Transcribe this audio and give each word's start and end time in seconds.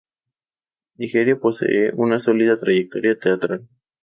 Nigeria 0.95 1.39
posee 1.39 1.91
una 1.93 2.17
sólida 2.19 2.57
trayectoria 2.57 3.19
teatral. 3.19 3.67